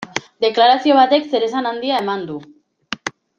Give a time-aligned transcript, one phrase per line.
[0.45, 2.39] Deklarazio batek zeresan handia eman du.